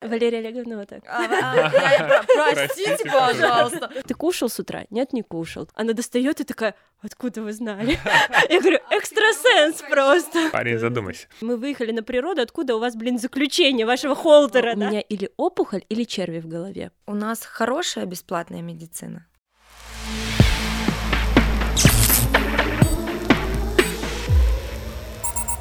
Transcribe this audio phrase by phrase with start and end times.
[0.00, 1.02] Валерия Олеговна вот так.
[1.06, 2.22] А, а,
[2.54, 3.90] Простите, Простите, пожалуйста.
[4.06, 4.84] Ты кушал с утра?
[4.90, 5.68] Нет, не кушал.
[5.74, 7.98] Она достает и такая, откуда вы знали?
[8.48, 10.50] Я говорю, экстрасенс просто.
[10.52, 11.28] Парень, задумайся.
[11.42, 15.84] Мы выехали на природу, откуда у вас, блин, заключение вашего холтера, У меня или опухоль,
[15.90, 16.92] или черви в голове.
[17.06, 19.26] У нас хорошая бесплатная медицина.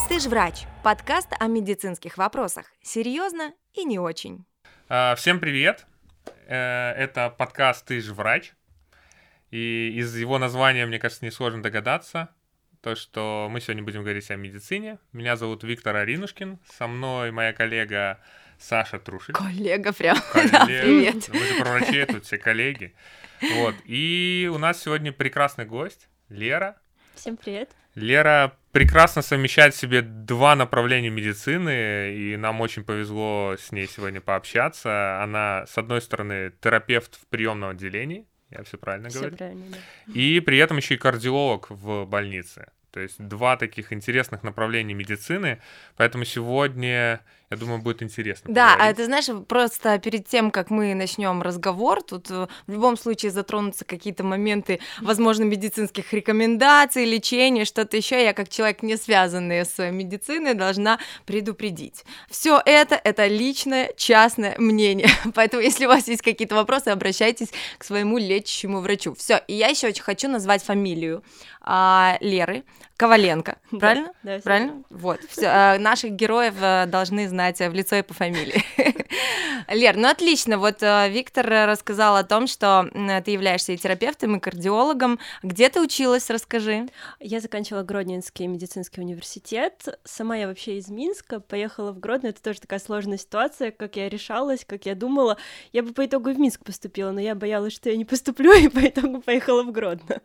[0.10, 0.64] Ты ж врач.
[0.84, 2.66] Подкаст о медицинских вопросах.
[2.82, 4.44] Серьезно и не очень.
[4.88, 5.86] А, Всем привет.
[6.48, 8.54] Э, Это подкаст «Ты же врач».
[9.52, 12.30] И из его названия, мне кажется, несложно догадаться,
[12.82, 14.98] то, что мы сегодня будем говорить о медицине.
[15.14, 18.20] Меня зовут Виктор Аринушкин, со мной моя коллега
[18.60, 19.36] Саша Трушель.
[19.36, 20.18] Коллега прям.
[20.34, 20.66] Коллега.
[20.66, 21.30] привет.
[21.30, 22.96] Мы же про врачей тут все коллеги.
[23.56, 23.76] Вот.
[23.86, 26.78] И у нас сегодня прекрасный гость, Лера.
[27.16, 27.70] Всем привет.
[27.96, 34.22] Лера прекрасно совмещает в себе два направления медицины, и нам очень повезло с ней сегодня
[34.22, 35.22] пообщаться.
[35.22, 40.14] Она, с одной стороны, терапевт в приемном отделении, я все правильно Все говорю, правильно, да.
[40.14, 42.68] и при этом еще и кардиолог в больнице.
[42.92, 45.62] То есть два таких интересных направления медицины,
[45.96, 48.54] поэтому сегодня, я думаю, будет интересно.
[48.54, 48.98] Да, а поговорить.
[48.98, 53.86] ты знаешь, просто перед тем, как мы начнем разговор, тут э, в любом случае затронутся
[53.86, 58.24] какие-то моменты, возможно, медицинских рекомендаций, лечения, что-то еще.
[58.24, 62.04] Я, как человек, не связанный с медициной, должна предупредить.
[62.30, 65.10] Все это это личное, частное мнение.
[65.36, 69.14] Поэтому, если у вас есть какие-то вопросы, обращайтесь к своему лечащему врачу.
[69.14, 69.42] Все.
[69.48, 71.24] И я еще очень хочу назвать фамилию
[71.59, 72.64] а, Леры
[73.00, 73.58] Коваленко.
[73.72, 74.14] Да, Правильно?
[74.24, 74.84] Да, всё Правильно?
[74.90, 75.20] Вот.
[75.30, 78.62] Всё, э, наших героев э, должны знать э, в лицо и по фамилии.
[79.70, 80.58] Лер, ну отлично.
[80.58, 82.90] Вот э, Виктор рассказал о том, что
[83.24, 85.20] ты являешься и терапевтом, и кардиологом.
[85.44, 86.88] Где ты училась, расскажи.
[87.20, 90.00] Я заканчивала Гродненский медицинский университет.
[90.04, 92.28] Сама я вообще из Минска, поехала в Гродно.
[92.28, 95.38] Это тоже такая сложная ситуация, как я решалась, как я думала.
[95.72, 98.68] Я бы по итогу в Минск поступила, но я боялась, что я не поступлю, и
[98.68, 100.22] по итогу поехала в Гродно.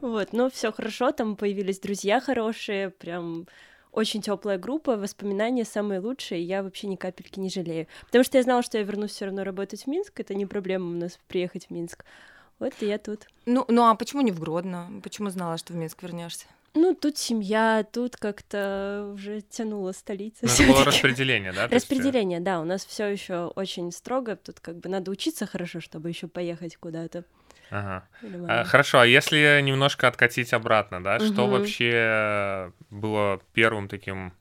[0.00, 3.46] Вот, но все хорошо, там появились друзья хорошие, прям
[3.92, 7.86] очень теплая группа, воспоминания самые лучшие, и я вообще ни капельки не жалею.
[8.06, 10.90] Потому что я знала, что я вернусь все равно работать в Минск, это не проблема
[10.90, 12.04] у нас приехать в Минск.
[12.58, 13.26] Вот и я тут.
[13.46, 15.00] Ну, ну а почему не в Гродно?
[15.02, 16.46] Почему знала, что в Минск вернешься?
[16.74, 20.38] Ну, тут семья, тут как-то уже тянула столица.
[20.42, 21.64] Ну, это было распределение, да?
[21.64, 24.36] Э, Распределение, да, у нас все еще очень строго.
[24.36, 27.24] Тут как бы надо учиться хорошо, чтобы еще поехать куда-то.
[27.70, 28.08] Ага.
[28.48, 31.50] А, Хорошо, а если немножко откатить обратно, да, что Мгм.
[31.52, 34.32] вообще было первым таким,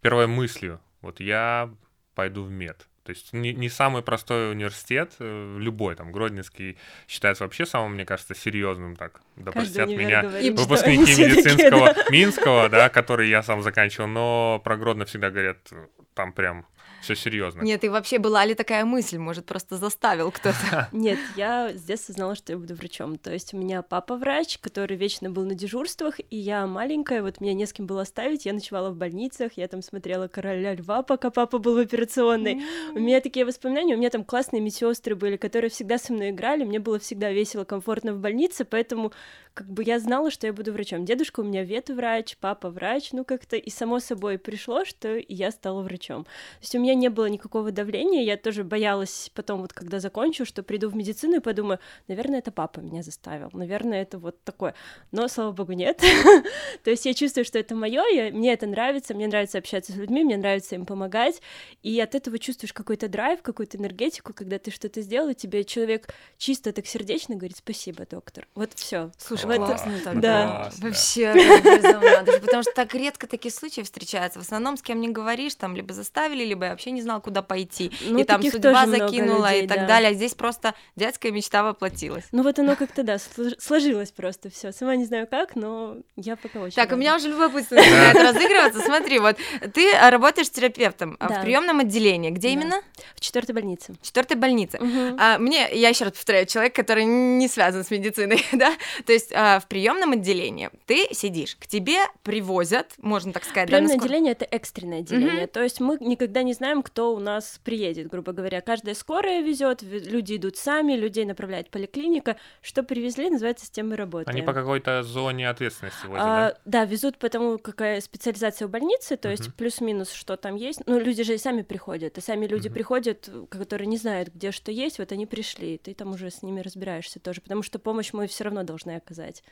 [0.00, 0.80] первой мыслью?
[1.02, 1.70] Вот я
[2.14, 2.86] пойду в мед.
[3.08, 6.76] То есть не, не самый простой университет, э, любой, там, Гродненский
[7.08, 12.04] считается вообще самым, мне кажется, серьезным, так, универ меня говорит, что выпускники медицинского да.
[12.10, 16.66] Минского, да, который я сам заканчивал, но про Гродно всегда говорят, э, там прям
[17.00, 17.62] все серьезно.
[17.62, 19.18] Нет, и вообще была ли такая мысль?
[19.18, 20.88] Может, просто заставил кто-то?
[20.92, 23.18] Нет, я с детства знала, что я буду врачом.
[23.18, 27.40] То есть у меня папа врач, который вечно был на дежурствах, и я маленькая, вот
[27.40, 31.02] меня не с кем было оставить, я ночевала в больницах, я там смотрела «Короля льва»,
[31.02, 32.62] пока папа был в операционной.
[32.94, 36.64] У меня такие воспоминания, у меня там классные медсестры были, которые всегда со мной играли,
[36.64, 39.12] мне было всегда весело, комфортно в больнице, поэтому
[39.58, 41.04] как бы я знала, что я буду врачом.
[41.04, 45.82] Дедушка у меня ветврач, папа врач, ну как-то и само собой пришло, что я стала
[45.82, 46.24] врачом.
[46.24, 50.44] То есть у меня не было никакого давления, я тоже боялась потом, вот когда закончу,
[50.44, 54.74] что приду в медицину и подумаю, наверное, это папа меня заставил, наверное, это вот такое.
[55.12, 55.98] Но, слава богу, нет.
[56.84, 60.24] То есть я чувствую, что это мое, мне это нравится, мне нравится общаться с людьми,
[60.24, 61.40] мне нравится им помогать,
[61.82, 66.08] и от этого чувствуешь какой-то драйв, какую-то энергетику, когда ты что-то сделал, и тебе человек
[66.36, 68.46] чисто так сердечно говорит спасибо, доктор.
[68.54, 69.10] Вот все.
[69.18, 70.20] Слушай, Вот это- классно так.
[70.20, 70.46] да.
[70.62, 70.88] Классно.
[70.88, 72.24] Вообще, безумно.
[72.40, 74.38] Потому что так редко такие случаи встречаются.
[74.38, 77.42] В основном с кем не говоришь, там либо заставили, либо я вообще не знал, куда
[77.42, 77.90] пойти.
[78.02, 79.86] Ну, и там судьба закинула людей, и так да.
[79.86, 80.10] далее.
[80.10, 82.24] А здесь просто детская мечта воплотилась.
[82.30, 84.70] Ну вот оно как-то, да, слож- сложилось просто все.
[84.72, 88.80] Сама не знаю как, но я пока очень Так, у меня уже любопытство начинает разыгрываться.
[88.80, 89.36] Смотри, вот
[89.74, 92.30] ты а, работаешь терапевтом а, в приемном отделении.
[92.30, 92.80] Где именно?
[93.16, 93.94] В четвертой больнице.
[94.00, 94.78] В четвертой больнице.
[95.18, 98.72] А, мне, я еще раз повторяю, человек, который не связан с медициной, да,
[99.04, 103.96] то есть а, в приемном отделении ты сидишь, к тебе привозят, можно так сказать, Приемное
[103.96, 105.46] отделение это экстренное отделение.
[105.46, 108.60] То есть мы никогда не знаем, кто у нас приедет, грубо говоря.
[108.60, 112.36] Каждая скорая везет, люди идут сами, людей направляет поликлиника.
[112.62, 114.36] Что привезли, называется, с тем работаем.
[114.36, 116.58] Они по какой-то зоне ответственности возят, А, да?
[116.64, 119.52] да, везут потому, какая специализация у больницы, то есть Мгм.
[119.56, 120.80] плюс-минус, что там есть.
[120.86, 122.74] Ну, люди же и сами приходят, и сами люди Мгм.
[122.74, 126.42] приходят, которые не знают, где что есть, вот они пришли, и ты там уже с
[126.42, 129.42] ними разбираешься тоже, потому что помощь мы все равно должны оказать.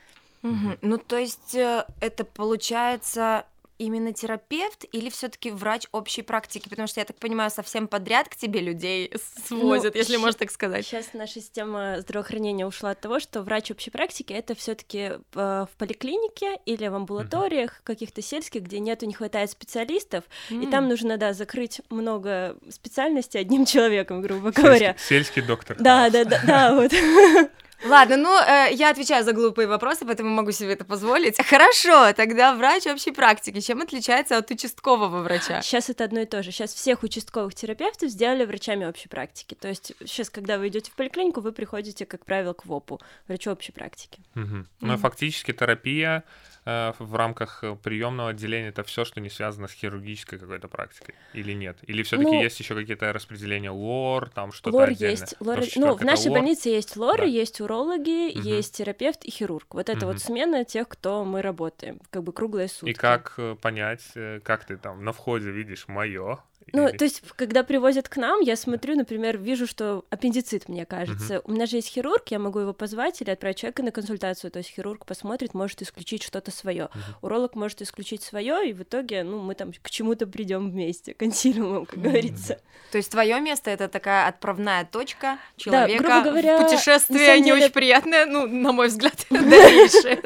[0.42, 0.78] Мгм.
[0.82, 3.46] Ну, то есть э, это получается
[3.78, 6.68] именно терапевт или все-таки врач общей практики?
[6.68, 9.12] Потому что я так понимаю, совсем подряд к тебе людей
[9.46, 10.86] свозят, ну, если можно так сказать.
[10.86, 15.70] Сейчас наша система здравоохранения ушла от того, что врач общей практики это все-таки э, в
[15.78, 17.84] поликлинике или в амбулаториях uh-huh.
[17.84, 20.64] каких-то сельских, где нету, не хватает специалистов, mm.
[20.64, 24.96] и там нужно, да, закрыть много специальностей одним человеком, грубо говоря.
[24.98, 25.76] Сельский, сельский доктор.
[25.78, 26.92] Да, да, да, да, вот.
[27.88, 31.36] Ладно, ну, э, я отвечаю за глупые вопросы, поэтому могу себе это позволить.
[31.44, 33.60] Хорошо, тогда врач общей практики.
[33.60, 35.62] Чем отличается от участкового врача?
[35.62, 36.50] Сейчас это одно и то же.
[36.50, 39.54] Сейчас всех участковых терапевтов сделали врачами общей практики.
[39.54, 43.50] То есть сейчас, когда вы идете в поликлинику, вы приходите, как правило, к ВОПу, врачу
[43.50, 44.20] общей практики.
[44.34, 44.66] Угу.
[44.80, 45.00] Ну, угу.
[45.00, 46.24] фактически терапия
[46.68, 51.14] Э, в рамках э, приемного отделения это все, что не связано с хирургической какой-то практикой,
[51.32, 51.78] или нет?
[51.86, 55.12] Или все-таки ну, есть еще какие-то распределения лор, там что-то лор отдельное?
[55.12, 55.60] есть, лор...
[55.76, 56.40] ну в нашей лор?
[56.40, 57.24] больнице есть лор, да.
[57.24, 58.46] есть урологи, угу.
[58.46, 59.74] есть терапевт и хирург.
[59.74, 60.12] Вот это угу.
[60.12, 62.90] вот смена тех, кто мы работаем, как бы круглые сутки.
[62.90, 64.02] И как э, понять,
[64.42, 66.38] как ты там на входе видишь мое,
[66.72, 71.40] ну, то есть, когда привозят к нам, я смотрю, например, вижу, что аппендицит, мне кажется.
[71.44, 74.50] У меня же есть хирург, я могу его позвать или отправить человека на консультацию.
[74.50, 76.88] То есть хирург посмотрит, может исключить что-то свое.
[77.22, 81.86] Уролог может исключить свое, и в итоге, ну, мы там к чему-то придем вместе, консилиумом,
[81.86, 82.60] как говорится.
[82.90, 87.64] То есть твое место это такая отправная точка человека да, грубо говоря, путешествие не деле...
[87.64, 90.22] очень приятное, ну, на мой взгляд, дальнейшее.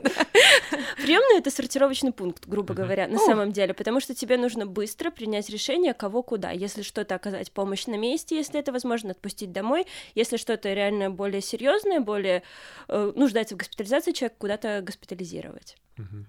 [1.61, 6.23] Сортировочный пункт, грубо говоря, на самом деле, потому что тебе нужно быстро принять решение, кого
[6.23, 6.51] куда.
[6.53, 9.87] Если что-то оказать помощь на месте, если это возможно, отпустить домой.
[10.15, 12.43] Если что-то реально более серьезное, более
[12.89, 15.77] э, нуждается в госпитализации, человек куда-то госпитализировать.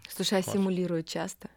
[0.10, 1.50] Слушай, а симулируют часто?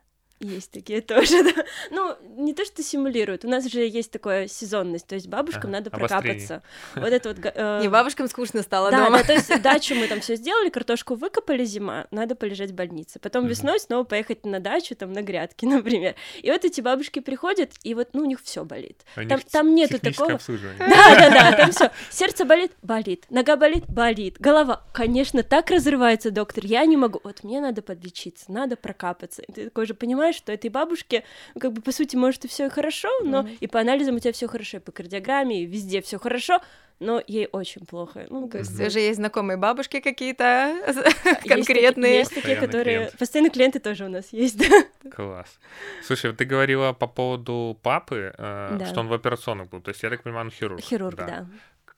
[0.45, 1.65] Есть такие тоже, да.
[1.91, 3.45] Ну, не то, что симулируют.
[3.47, 6.63] У нас же есть такая сезонность, то есть бабушкам ага, надо прокапаться.
[6.95, 7.39] Вот это вот...
[7.43, 7.81] Э...
[7.81, 9.19] Не, бабушкам скучно стало да, дома.
[9.19, 13.19] Да, то есть дачу мы там все сделали, картошку выкопали зима, надо полежать в больнице.
[13.19, 16.15] Потом весной снова поехать на дачу, там, на грядки, например.
[16.43, 19.03] И вот эти бабушки приходят, и вот, ну, у них все болит.
[19.15, 20.39] Там, там нету такого...
[20.79, 21.91] Да, да, да, там все.
[22.11, 23.25] Сердце болит, болит.
[23.31, 24.37] Нога болит, болит.
[24.39, 27.21] Голова, конечно, так разрывается, доктор, я не могу.
[27.25, 29.41] Вот мне надо подлечиться, надо прокапаться.
[29.43, 32.49] И ты такой же понимаешь, что этой бабушке, ну, как бы, по сути, может, и
[32.49, 33.59] все хорошо, но mm-hmm.
[33.61, 36.61] и по анализам у тебя все хорошо, и по кардиограмме, и везде все хорошо,
[37.01, 38.27] но ей очень плохо.
[38.31, 40.75] Ну, то есть уже есть знакомые бабушки какие-то
[41.47, 42.19] конкретные.
[42.19, 43.11] Есть, такие, которые...
[43.19, 44.59] Постоянные клиенты тоже у нас есть,
[45.05, 45.11] да.
[45.11, 45.59] Класс.
[46.03, 49.81] Слушай, ты говорила по поводу папы, э, что он в операционных был.
[49.81, 50.81] То есть, я так понимаю, он хирург.
[50.81, 51.47] Хирург, да.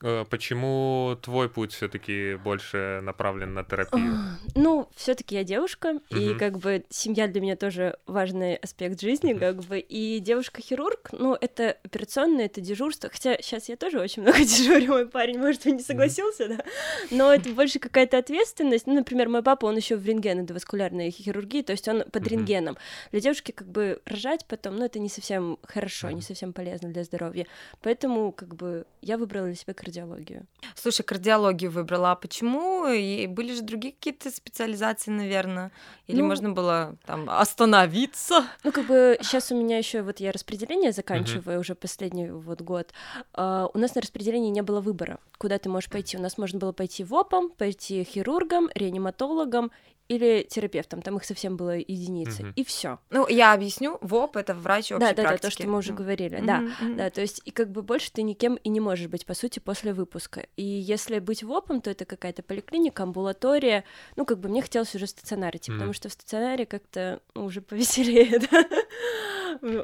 [0.03, 4.15] Э, почему твой путь все-таки больше направлен на терапию?
[4.53, 6.19] Ну, все-таки я девушка, угу.
[6.19, 9.39] и как бы семья для меня тоже важный аспект жизни, угу.
[9.39, 9.79] как бы.
[9.79, 13.09] И девушка-хирург, ну, это операционное, это дежурство.
[13.09, 16.55] Хотя сейчас я тоже очень много дежурю, мой парень, может, он не согласился, угу.
[16.57, 16.63] да.
[17.09, 18.85] Но это больше какая-то ответственность.
[18.85, 22.77] Ну, например, мой папа, он еще в рентген, эндоваскулярной хирургии, то есть он под рентгеном.
[23.11, 27.03] Для девушки как бы рожать потом, ну, это не совсем хорошо, не совсем полезно для
[27.03, 27.47] здоровья.
[27.81, 30.45] Поэтому как бы я выбрала для себя кардиологию.
[30.75, 32.87] Слушай, кардиологию выбрала, а почему?
[32.87, 35.71] И были же другие какие-то специализации, наверное?
[36.07, 38.45] Или ну, можно было там остановиться?
[38.63, 41.61] Ну, как бы сейчас у меня еще вот я распределение заканчиваю uh-huh.
[41.61, 42.91] уже последний вот год.
[43.33, 46.17] Uh, у нас на распределении не было выбора, куда ты можешь пойти.
[46.17, 49.71] У нас можно было пойти в ОПом, пойти хирургом, реаниматологом
[50.07, 52.53] или терапевтом, там их совсем было единицы, mm-hmm.
[52.55, 52.99] и все.
[53.09, 55.41] Ну, я объясню, ВОП— это врач общей да, да, практики.
[55.41, 55.95] Да, то, что мы уже mm-hmm.
[55.95, 56.45] говорили, mm-hmm.
[56.45, 56.95] да, mm-hmm.
[56.95, 59.59] да, то есть, и как бы больше ты никем и не можешь быть, по сути,
[59.59, 60.47] после выпуска.
[60.55, 63.83] И если быть ВОПом, то это какая-то поликлиника, амбулатория,
[64.15, 65.75] ну, как бы мне хотелось уже в стационаре идти, mm-hmm.
[65.75, 68.65] потому что в стационаре как-то ну, уже повеселее, да.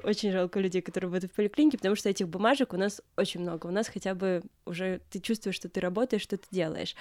[0.04, 3.68] Очень жалко людей, которые работают в поликлинике, потому что этих бумажек у нас очень много.
[3.68, 6.96] У нас хотя бы уже ты чувствуешь, что ты работаешь, что ты делаешь.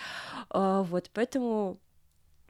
[0.49, 1.79] А, вот, поэтому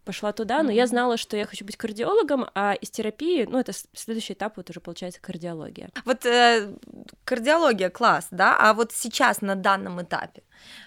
[0.05, 3.73] пошла туда, но я знала, что я хочу быть кардиологом, а из терапии, ну, это
[3.95, 5.91] следующий этап, вот уже получается кардиология.
[6.05, 6.75] Вот э,
[7.25, 10.43] кардиология класс, да, а вот сейчас на данном этапе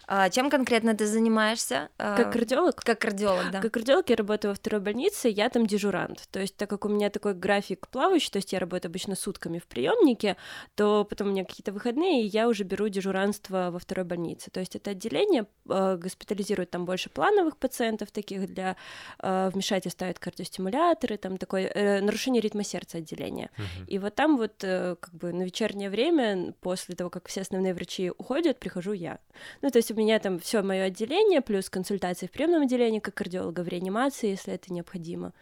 [0.08, 1.90] а, чем конкретно ты занимаешься?
[1.98, 2.76] А, как кардиолог?
[2.76, 3.62] Как кардиолог, да.
[3.62, 6.28] Как кардиолог я работаю во второй больнице, я там дежурант.
[6.32, 9.60] То есть, так как у меня такой график плавающий, то есть я работаю обычно сутками
[9.60, 10.38] в приемнике,
[10.76, 14.52] то потом у меня какие-то выходные, и я уже беру дежуранство во второй больнице.
[14.52, 18.76] То есть это отделение э, госпитализирует там больше плановых пациентов, таких для
[19.20, 23.50] э, вмешательства ставят кардиостимуляторы, там такое э, нарушение ритма сердца отделение.
[23.58, 23.86] Uh-huh.
[23.88, 27.74] И вот там вот э, как бы на вечернее время, после того, как все основные
[27.74, 29.20] врачи уходят, прихожу я.
[29.66, 33.16] Ну, то есть у меня там все мое отделение, плюс консультации в приемном отделении как
[33.16, 35.34] кардиолога в реанимации, если это необходимо.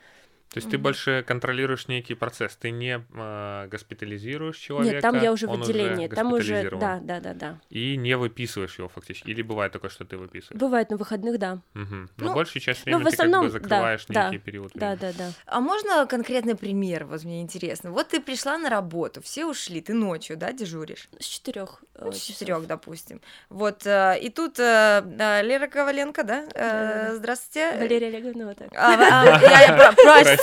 [0.53, 4.93] То есть ты больше контролируешь некий процесс, ты не э, госпитализируешь человека.
[4.95, 6.79] Нет, там я уже в он отделении, там уже, госпитализирован.
[6.79, 7.59] да, да, да, да.
[7.69, 9.29] И не выписываешь его фактически.
[9.29, 10.59] Или бывает такое, что ты выписываешь?
[10.59, 11.59] Бывает на выходных, да.
[11.73, 12.09] Мгм.
[12.17, 14.37] Но Ну, большую часть ну, времени в ты как бы основном, да, закрываешь да, некий
[14.37, 14.99] период Да, времени.
[15.17, 15.31] да, да.
[15.47, 17.05] А можно конкретный пример?
[17.05, 17.91] Вот мне интересно.
[17.91, 21.09] Вот ты пришла на работу, все ушли, ты ночью, да, дежуришь?
[21.19, 21.83] С четырех.
[21.99, 23.21] Ну, с четырех, допустим.
[23.49, 26.45] Вот, э, и тут э, э, Лера Коваленко, да?
[26.53, 27.13] Э.
[27.15, 27.77] Здравствуйте.
[27.77, 28.69] Валерия Олеговна, вот так.
[28.75, 29.93] А, а, я- я про-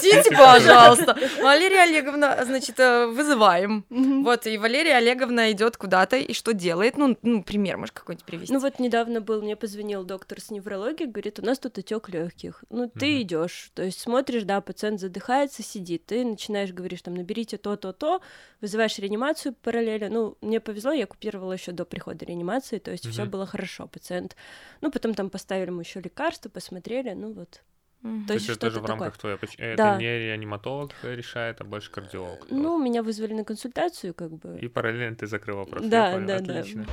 [0.00, 1.19] Простите, Простите, пожалуйста.
[1.42, 3.85] Валерия Олеговна, значит, э, вызываем.
[3.90, 6.97] Вот, и Валерия Олеговна идет куда-то, и что делает?
[6.97, 8.52] Ну, ну пример, можешь какой-нибудь привести?
[8.52, 12.64] Ну вот недавно был, мне позвонил доктор с неврологии, говорит, у нас тут отек легких.
[12.71, 17.57] Ну ты идешь, то есть смотришь, да, пациент задыхается, сидит, ты начинаешь говоришь, там, наберите
[17.57, 18.21] то, то, то,
[18.61, 20.09] вызываешь реанимацию параллельно.
[20.09, 24.37] Ну мне повезло, я купировала еще до прихода реанимации, то есть все было хорошо, пациент.
[24.80, 27.61] Ну потом там поставили ему еще лекарства, посмотрели, ну вот.
[28.02, 28.23] Мгм.
[28.23, 29.37] то То есть это тоже в рамках твоей...
[29.37, 29.97] поч- Это Да.
[29.99, 32.47] не реаниматолог решает, а больше кардиолог.
[32.50, 34.59] Ну меня вызвали на консультацию, как бы.
[34.59, 35.83] И параллельно ты закрыл вопрос.
[35.85, 36.26] я Да, понял.
[36.26, 36.59] да, да.
[36.61, 36.87] Отлично.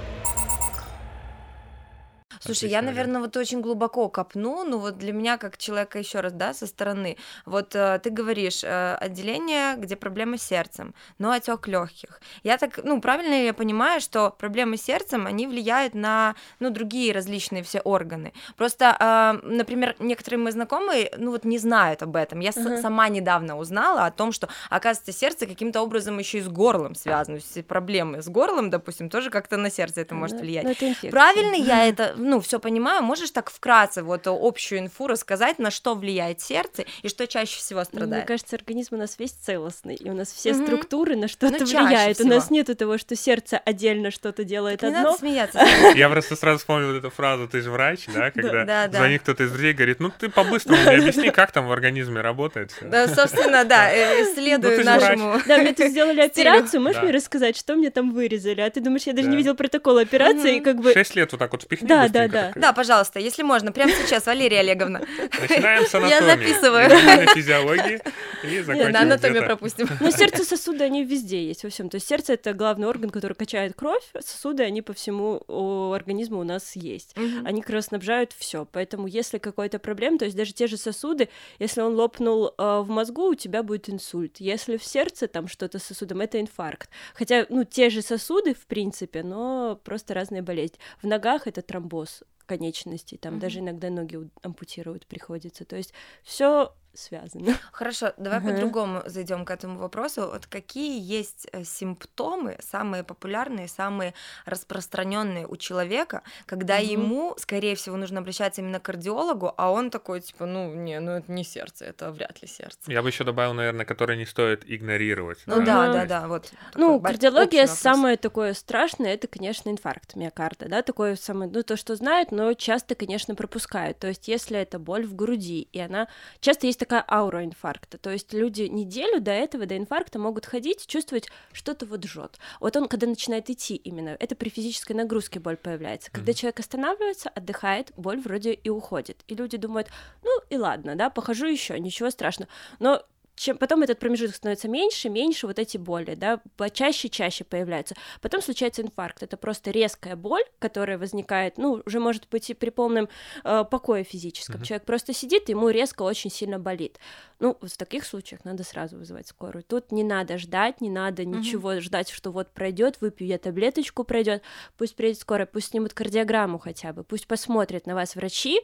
[2.48, 6.34] Слушай, я, наверное, вот очень глубоко копну, ну вот для меня как человека еще раз,
[6.34, 7.18] да, со стороны.
[7.46, 12.22] Вот э, ты говоришь э, отделение, где проблемы с сердцем, но отек легких.
[12.44, 16.70] Я так, ну правильно ли я понимаю, что проблемы с сердцем они влияют на, ну
[16.70, 18.34] другие различные все органы.
[18.56, 22.40] Просто, э, например, некоторые мои знакомые, ну вот не знают об этом.
[22.40, 22.82] Я Ага.
[22.82, 27.38] сама недавно узнала о том, что оказывается сердце каким-то образом еще и с горлом связано.
[27.40, 30.64] То есть проблемы с горлом, допустим, тоже как-то на сердце это может Ну, влиять.
[30.64, 31.12] ну, это инфекция.
[31.12, 33.04] Правильно я это, ну, все понимаю.
[33.04, 37.80] Можешь так вкратце вот общую инфу рассказать, на что влияет сердце и что чаще всего
[37.80, 38.28] Ну, Мне страдает?
[38.28, 40.66] кажется, организм у нас весь целостный, и у нас все Мгм.
[40.66, 42.20] структуры на что-то Ну, влияют.
[42.22, 42.56] У нас всего.
[42.56, 45.02] нету того, что сердце отдельно что-то делает Не одно.
[45.04, 45.60] надо смеяться.
[45.96, 48.98] Я просто сразу вспомнил вот эту фразу «ты же врач», да, когда да, да.
[48.98, 52.72] звонит кто-то из друзей, говорит, ну ты по-быстрому мне объясни, как там в организме работает
[52.72, 52.88] всё».
[52.88, 55.40] Да, собственно, да, э, Ну, следую же нашему.
[55.48, 57.04] Да, мне тут сделали операцию, можешь Да.
[57.04, 58.62] мне рассказать, что мне там вырезали?
[58.62, 59.32] А ты думаешь, я даже Да.
[59.32, 60.94] не видел протокол операции, и как бы...
[60.94, 62.74] Шесть лет вот так вот впихни Да, быстренько да, да.
[62.74, 65.02] пожалуйста, если можно, прямо сейчас, Валерия Олеговна.
[65.40, 66.48] Начинаем с Я анатомии.
[66.48, 66.90] записываю.
[66.90, 68.02] Нормальной физиологии
[68.44, 69.88] и закончим на анатомию пропустим.
[70.00, 71.90] Ну, сердце, сосуды, они везде есть, во всем.
[71.90, 76.40] То есть сердце— это главный орган, который качает кровь, сосуды, они по всему у организма
[76.40, 77.16] у нас есть.
[77.44, 78.68] Они как раз снабжают все.
[78.72, 81.30] Поэтому, если какой-то проблем, то есть даже те же сосуды,
[81.60, 84.38] если он лопнул э, в мозгу, у тебя будет инсульт.
[84.40, 86.90] Если в сердце там что-то с сосудом, это инфаркт.
[87.14, 90.78] Хотя, ну, те же сосуды, в принципе, но просто разные болезни.
[91.02, 93.42] В ногах это тромбоз конечностей, там Мгм.
[93.42, 95.66] даже иногда ноги ампутировать приходится.
[95.66, 95.94] То есть
[96.24, 97.54] все связано.
[97.72, 98.52] Хорошо, давай Ага.
[98.52, 100.30] по-другому зайдем к этому вопросу.
[100.32, 104.14] Вот какие есть э, симптомы, самые популярные, самые
[104.46, 106.86] распространенные у человека, когда Мгм.
[106.86, 111.12] ему, скорее всего, нужно обращаться именно к кардиологу, а он такой, типа, ну, не, ну
[111.12, 112.92] это не сердце, это вряд ли сердце.
[112.92, 115.40] Я бы еще добавил, наверное, которые не стоит игнорировать.
[115.46, 115.94] Ну да, Ага.
[115.94, 116.52] да, да, вот.
[116.76, 121.96] Ну, кардиология самое такое страшное, это, конечно, инфаркт миокарда, да, такое самое, ну, то, что
[121.96, 124.00] знают, но часто, конечно, пропускают.
[124.00, 126.08] То есть, если это боль в груди, и она...
[126.40, 130.88] Часто есть такая аура инфаркта, то есть люди неделю до этого, до инфаркта могут ходить,
[130.88, 132.38] чувствовать, что-то вот жжет.
[132.62, 136.10] Вот он, когда начинает идти именно, это при физической нагрузке боль появляется.
[136.12, 136.38] Когда Мгм.
[136.38, 139.24] человек останавливается, отдыхает, боль вроде и уходит.
[139.28, 139.90] И люди думают,
[140.24, 142.50] ну, и ладно, да, похожу еще, ничего страшного.
[142.80, 143.04] Но
[143.38, 146.42] чем потом этот промежуток становится меньше, меньше вот эти боли, да,
[146.74, 147.96] чаще, чаще появляются.
[148.20, 149.22] Потом случается инфаркт.
[149.24, 153.08] Это просто резкая боль, которая возникает, ну, уже может быть и при полном
[153.44, 154.56] э, покое физическом.
[154.56, 154.66] Мгм.
[154.66, 157.00] Человек просто сидит, ему резко очень сильно болит.
[157.40, 159.64] Ну, вот в таких случаях надо сразу вызывать скорую.
[159.64, 161.40] Тут не надо ждать, не надо Мгм.
[161.40, 164.42] ничего ждать, что вот пройдет, выпью я таблеточку, пройдет.
[164.78, 168.62] Пусть приедет скорая, пусть снимут кардиограмму хотя бы, пусть посмотрят на вас врачи,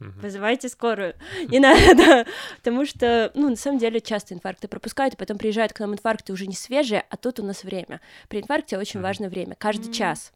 [0.00, 0.20] Мгм.
[0.20, 1.14] вызывайте скорую.
[1.48, 2.26] Не надо,
[2.56, 6.32] потому что, ну, на самом деле, часто инфаркты пропускают, и потом приезжают к нам инфаркты
[6.32, 8.00] уже не свежие, а тут у нас время.
[8.28, 10.32] При инфаркте очень важно время, каждый час.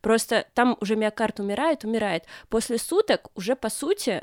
[0.00, 2.24] Просто там уже миокард умирает, умирает.
[2.48, 4.22] После суток уже, по сути,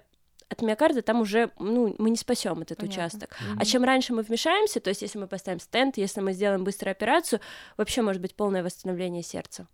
[0.49, 3.03] от миокарда там уже, ну, мы не спасем этот Понятно.
[3.03, 3.37] участок.
[3.39, 3.59] Мгм.
[3.59, 6.91] А чем раньше мы вмешаемся, то есть если мы поставим стенд, если мы сделаем быструю
[6.91, 7.39] операцию,
[7.77, 9.67] вообще может быть полное восстановление сердца.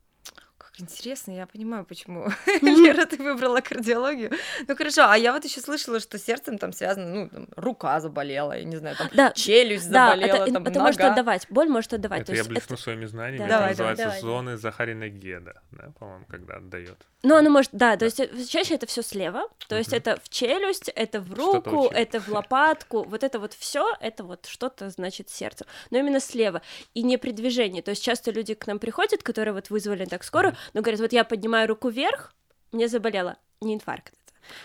[0.79, 2.27] Интересно, я понимаю, почему
[2.61, 4.31] Лера, ты выбрала кардиологию.
[4.67, 8.53] Ну хорошо, а я вот еще слышала, что сердцем там связано, ну, там, рука заболела,
[8.57, 11.11] я не знаю, там Да, челюсть да, заболела, это, там это может нога.
[11.13, 12.19] отдавать, боль может отдавать.
[12.21, 13.39] Это то я есть блесну это- своими знаниями.
[13.39, 16.97] Да, это давай, называется давай, зоны Захарина Геда, да, по-моему, когда отдает.
[17.23, 18.05] Ну, оно может, да, то Да.
[18.05, 22.19] есть э, чаще это все слева, то есть это в челюсть, это в руку, это
[22.19, 26.61] в лопатку, вот это вот все, это вот что-то значит сердце, но именно слева
[26.93, 30.23] и не при движении, то есть часто люди к нам приходят, которые вот вызвали так
[30.23, 32.33] скоро, но говорят, вот я поднимаю руку вверх,
[32.71, 34.13] мне заболело, не инфаркт.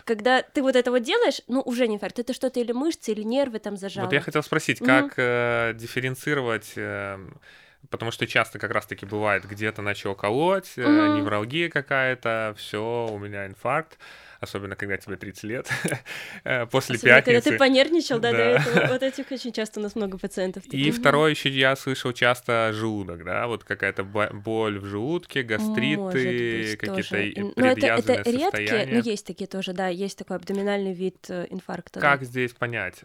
[0.04, 3.22] Когда ты вот это вот делаешь, ну, уже не инфаркт, это что-то или мышцы, или
[3.22, 4.06] нервы там зажало.
[4.06, 6.72] Вот я хотел спросить, как э, дифференцировать...
[6.76, 7.18] Э,
[7.90, 11.14] потому что часто как раз-таки бывает, где-то начал колоть, э, Мгм.
[11.16, 13.98] невралгия какая-то, все, у меня инфаркт,
[14.42, 15.68] особенно когда тебе 30 лет,
[16.44, 17.50] э, после Особенно, когда пятницы.
[17.50, 18.44] ты понервничал, да, до Да.
[18.50, 18.86] этого.
[18.92, 20.64] Вот этих очень часто у нас много пациентов.
[20.66, 20.94] И таких.
[20.96, 27.08] второе еще я слышал часто желудок, да, вот какая-то бо- боль в желудке, гастриты, какие-то
[27.08, 27.28] тоже.
[27.30, 29.00] и Н- Но это, это редкие, но состояния.
[29.04, 32.00] есть такие тоже, да, есть такой абдоминальный вид э, инфаркта.
[32.00, 32.10] да.
[32.10, 32.96] Как здесь понять?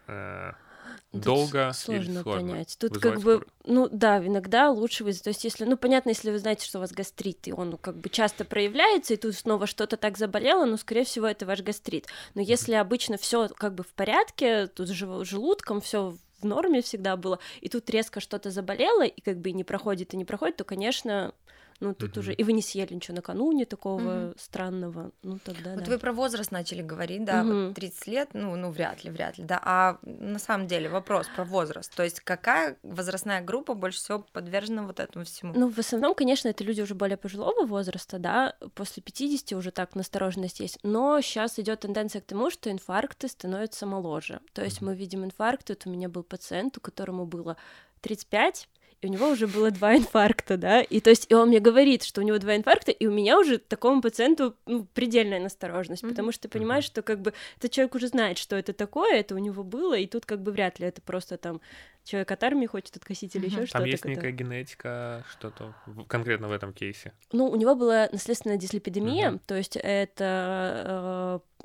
[1.11, 2.77] Тут Долго с- или сложно сложно понять.
[2.79, 3.47] Тут как бы, скорую?
[3.65, 5.23] ну да, иногда лучше вызвать.
[5.23, 7.77] То есть, если, ну понятно, если вы знаете, что у вас гастрит, и он ну,
[7.77, 11.61] как бы часто проявляется, и тут снова что-то так заболело, ну, скорее всего, это ваш
[11.61, 12.07] гастрит.
[12.35, 16.81] Но если обычно все как бы в порядке, тут с жел- желудком все в норме
[16.81, 20.25] всегда было, и тут резко что-то заболело, и как бы и не проходит, и не
[20.25, 21.33] проходит, то, конечно,
[21.79, 22.19] ну тут Мгм.
[22.19, 24.33] уже и вы не съели ничего накануне такого Мгм.
[24.37, 25.91] странного, ну тогда Вот да.
[25.91, 27.67] вы про возраст начали говорить, да, Мгм.
[27.67, 29.59] вот 30 лет, ну, ну, вряд ли, вряд ли, да.
[29.63, 31.93] А на самом деле вопрос про возраст.
[31.95, 35.53] То есть какая возрастная группа больше всего подвержена вот этому всему?
[35.55, 39.95] Ну, в основном, конечно, это люди уже более пожилого возраста, да, после 50 уже так
[39.95, 44.41] настороженность есть, но сейчас идет тенденция к тому, что инфаркты становятся моложе.
[44.53, 47.57] То есть мы видим инфаркты, вот у меня был пациент, у которому было
[48.01, 48.69] 35,
[49.01, 52.03] и у него уже было два инфаркта, да, и то есть и он мне говорит,
[52.03, 56.11] что у него два инфаркта, и у меня уже такому пациенту ну, предельная настороженность, Мгм.
[56.11, 59.35] потому что ты понимаешь, что как бы этот человек уже знает, что это такое, это
[59.35, 61.61] у него было, и тут как бы вряд ли это просто там
[62.03, 63.85] человек от армии хочет откосить или еще Там что-то.
[63.85, 65.73] есть который- некая генетика, что-то
[66.07, 67.11] конкретно в этом кейсе.
[67.33, 69.39] Ну, у него была наследственная дислепидемия, Мгм.
[69.45, 71.56] то есть это э,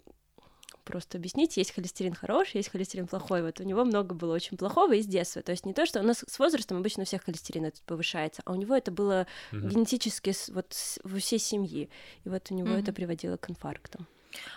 [0.84, 3.42] просто объяснить, есть холестерин хороший, есть холестерин плохой.
[3.42, 5.42] Вот у него много было очень плохого из детства.
[5.42, 8.42] То есть не то, что у нас с возрастом обычно у всех холестерин этот повышается,
[8.44, 9.68] а у него это было Мгм.
[9.68, 10.74] генетически вот
[11.04, 11.88] у всей семьи.
[12.24, 12.78] И вот у него Мгм.
[12.78, 14.06] это приводило к инфарктам.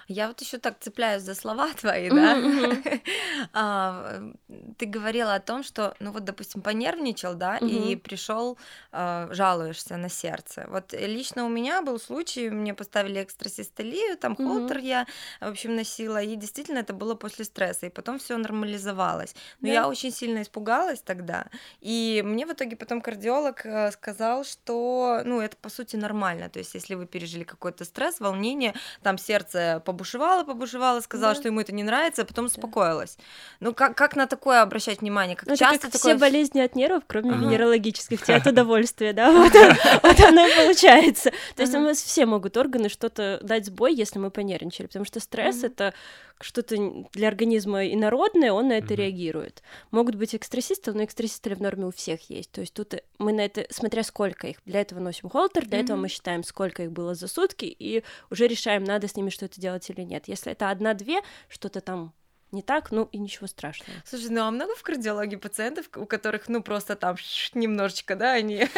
[0.07, 2.37] Я вот еще так цепляюсь за слова твои, да.
[3.53, 4.21] А,
[4.77, 8.57] Ты говорила о том, что, ну вот, допустим, понервничал, да, и пришел,
[8.91, 10.65] жалуешься на сердце.
[10.69, 15.05] Вот лично у меня был случай, мне поставили экстрасистолию, там холтер я,
[15.41, 19.35] в общем, носила, и действительно это было после стресса, и потом все нормализовалось.
[19.61, 21.45] Но я очень сильно испугалась тогда,
[21.81, 26.59] и мне в итоге потом кардиолог э, сказал, что, ну, это по сути нормально, то
[26.59, 31.39] есть если вы пережили какой-то стресс, волнение, там сердце побушевало, побушевало, сказала, Да.
[31.39, 33.17] что ему это не нравится, а потом успокоилась.
[33.59, 35.35] Ну, как, как на такое обращать внимание?
[35.35, 36.13] Как Ну, это часто как такое...
[36.15, 37.39] все болезни от нервов, кроме Ага.
[37.45, 39.31] венерологических, тебе от удовольствия, да,
[40.03, 41.31] вот, оно и получается.
[41.55, 45.19] То есть у нас все могут органы что-то дать сбой, если мы понервничали, потому что
[45.19, 45.93] стресс это
[46.41, 48.95] что-то для организма инородное, он на это Мгм.
[48.95, 49.63] реагирует.
[49.91, 52.51] Могут быть экстрасисты, но экстрасисты в норме у всех есть.
[52.51, 55.79] То есть тут э, мы на это, смотря сколько их, для этого носим холтер, для
[55.79, 56.01] этого Мгм.
[56.03, 59.89] мы считаем, сколько их было за сутки, и уже решаем, надо с ними что-то делать
[59.89, 60.27] или нет.
[60.27, 62.13] Если это одна-две, что-то там
[62.51, 63.91] не так, ну и ничего страшного.
[64.05, 67.17] Слушай, ну а много в кардиологии пациентов, у которых, ну, просто там
[67.53, 68.67] немножечко, да, они,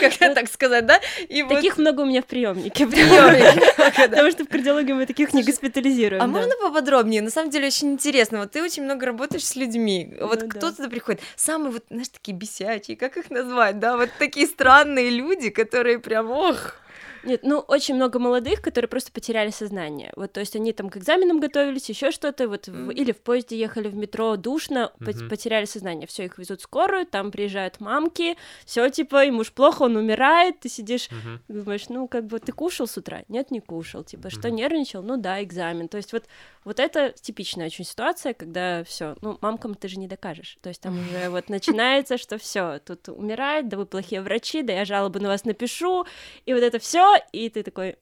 [0.00, 1.00] как это так сказать, да?
[1.30, 2.86] Вот Таких много у меня в приемнике.
[3.96, 6.22] Потому что в кардиологии мы таких не госпитализируем.
[6.22, 7.22] А можно поподробнее?
[7.22, 8.40] На самом деле очень интересно.
[8.40, 10.14] Вот ты очень много работаешь с людьми.
[10.20, 10.58] Вот Ну да.
[10.58, 11.20] кто туда приходит?
[11.36, 13.96] Самые вот, знаешь, такие бесячие, как их назвать, да?
[13.96, 16.74] Вот такие странные люди, которые прям, ох.
[17.22, 20.12] Нет, ну очень много молодых, которые просто потеряли сознание.
[20.16, 22.90] Вот, то есть они там к экзаменам готовились, еще что-то, вот в- Мгм.
[22.90, 25.28] или в поезде ехали в метро, душно, Мгм.
[25.28, 26.06] потеряли сознание.
[26.06, 30.60] Все, их везут в скорую, там приезжают мамки, все типа ему ж плохо, он умирает,
[30.60, 31.40] ты сидишь Мгм.
[31.48, 33.22] Думаешь, ну, как бы ты кушал с утра?
[33.28, 34.02] Нет, не кушал.
[34.02, 34.56] Типа, что, Мгм.
[34.56, 35.02] нервничал?
[35.02, 35.88] Ну да, экзамен.
[35.88, 36.24] То есть вот,
[36.64, 40.58] вот это типичная очень ситуация, когда все, ну, мамкам ты же не докажешь.
[40.60, 44.72] То есть там уже вот начинается, что все, тут умирает, да вы плохие врачи, да
[44.72, 46.04] я жалобы на вас напишу,
[46.46, 47.96] и вот это все, и ты такой,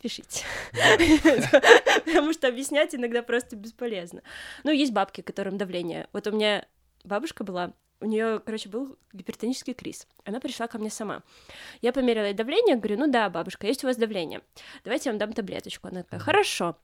[0.00, 0.44] пишите.
[2.04, 4.22] Потому что объяснять иногда просто бесполезно.
[4.64, 6.08] Ну, есть бабки, которым давление.
[6.12, 6.66] Вот у меня
[7.04, 10.06] бабушка была, у нее, короче, был гипертонический криз.
[10.24, 11.22] Она пришла ко мне сама.
[11.80, 14.42] Я померила ей давление, говорю, ну да, бабушка, есть у вас давление.
[14.84, 15.88] Давайте я вам дам таблеточку.
[15.88, 16.76] Она такая, хорошо.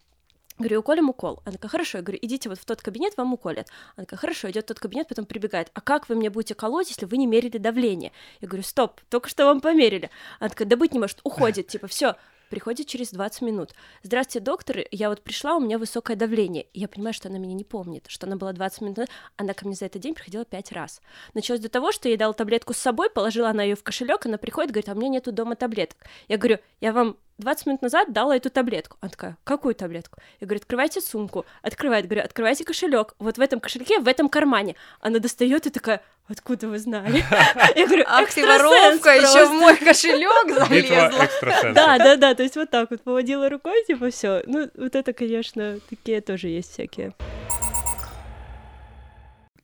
[0.58, 1.40] Говорю, уколем укол.
[1.44, 1.98] Она такая, хорошо.
[1.98, 3.68] Я говорю, идите вот в тот кабинет, вам уколят.
[3.96, 5.70] Она такая, хорошо, идет в тот кабинет, потом прибегает.
[5.72, 8.12] А как вы мне будете колоть, если вы не мерили давление?
[8.40, 10.10] Я говорю, стоп, только что вам померили.
[10.40, 12.16] Она такая, да быть не может, уходит, типа, все.
[12.50, 13.74] Приходит через 20 минут.
[14.02, 16.66] Здравствуйте, доктор, я вот пришла, у меня высокое давление.
[16.72, 18.98] Я понимаю, что она меня не помнит, что она была 20 минут.
[19.36, 21.02] Она ко мне за этот день приходила 5 раз.
[21.34, 24.38] Началось до того, что я дала таблетку с собой, положила она ее в кошелек, она
[24.38, 25.98] приходит, говорит, а у меня нету дома таблеток.
[26.26, 28.96] Я говорю, я вам 20 минут назад дала эту таблетку.
[29.00, 30.18] Она такая, какую таблетку?
[30.40, 31.46] Я говорю, открывайте сумку.
[31.62, 33.14] Открывает, говорю, открывайте кошелек.
[33.18, 34.74] Вот в этом кошельке, в этом кармане.
[35.00, 37.24] Она достает и такая, откуда вы знали?
[37.76, 41.72] Я говорю, Ах ты воровка, еще в мой кошелек залезла.
[41.72, 44.42] Да, да, да, то есть вот так вот поводила рукой, типа все.
[44.46, 47.14] Ну, вот это, конечно, такие тоже есть всякие.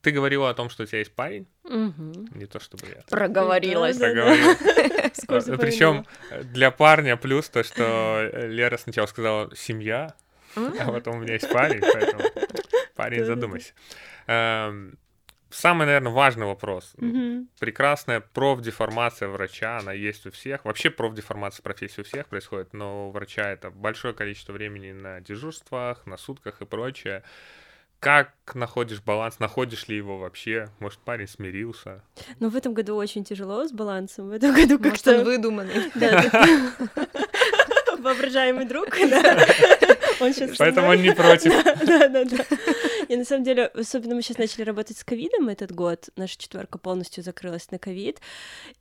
[0.04, 2.28] Ты говорила о том, что у тебя есть парень, Мгм.
[2.34, 3.02] не то чтобы я.
[3.08, 3.96] Проговорилась.
[3.96, 4.22] Да, да.
[4.22, 5.10] Проговорил.
[5.14, 6.06] Сквозь Причем
[6.42, 10.14] для парня плюс то, что Лера сначала сказала семья,
[10.56, 12.22] а потом у меня есть парень, поэтому
[12.94, 13.72] парень задумайся.
[14.26, 14.98] Эм,
[15.50, 16.94] Самый, наверное, важный вопрос.
[16.96, 17.48] Мгм.
[17.60, 20.64] Прекрасная профдеформация врача, она есть у всех.
[20.64, 26.06] Вообще профдеформация профессии у всех происходит, но у врача это большое количество времени на дежурствах,
[26.06, 27.22] на сутках и прочее.
[28.04, 29.38] Как находишь баланс?
[29.38, 30.68] Находишь ли его вообще?
[30.78, 32.02] Может, парень смирился?
[32.38, 34.28] Но в этом году очень тяжело с балансом.
[34.28, 35.24] В этом году Может, он как-то...
[35.24, 35.90] выдуманный.
[35.94, 36.22] Да.
[37.98, 38.88] Воображаемый друг.
[40.20, 41.52] Он сейчас Поэтому он не против.
[41.86, 42.44] Да, да, да.
[43.08, 46.78] И на самом деле, особенно мы сейчас начали работать с ковидом этот год, наша четверка
[46.78, 48.20] полностью закрылась на ковид,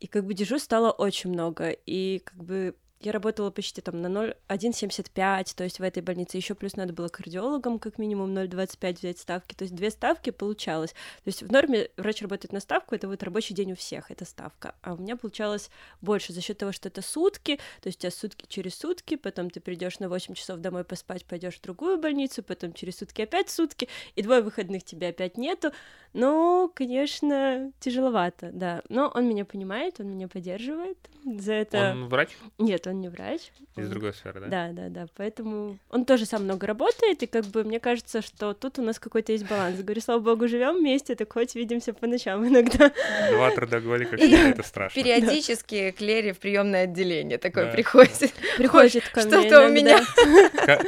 [0.00, 2.74] и как бы дежурств стало очень много, и как бы
[3.04, 7.08] я работала почти там на 0,175, то есть в этой больнице еще плюс надо было
[7.08, 10.90] кардиологам как минимум 0,25 взять ставки, то есть две ставки получалось.
[10.90, 14.24] То есть в норме врач работает на ставку, это вот рабочий день у всех, это
[14.24, 14.74] ставка.
[14.82, 18.10] А у меня получалось больше за счет того, что это сутки, то есть у тебя
[18.10, 22.42] сутки через сутки, потом ты придешь на 8 часов домой поспать, пойдешь в другую больницу,
[22.42, 25.72] потом через сутки опять сутки, и двое выходных тебя опять нету.
[26.12, 28.82] Ну, конечно, тяжеловато, да.
[28.88, 30.98] Но он меня понимает, он меня поддерживает.
[31.24, 31.92] За это...
[31.92, 33.40] Он врач Нет, он не врач.
[33.76, 34.46] из Он- другой сферы, да?
[34.46, 35.06] Да, да, да.
[35.16, 38.98] Поэтому он тоже сам много работает, и как бы мне кажется, что тут у нас
[38.98, 39.80] какой-то есть баланс.
[39.80, 42.92] Говорю, слава богу, живем вместе, так хоть видимся по ночам иногда.
[43.32, 45.02] Два трудоголика, это страшно.
[45.02, 47.72] Периодически к Лере в приемное отделение такое Да.
[47.72, 48.32] приходит.
[48.56, 50.00] Приходит ко мне что-то у меня.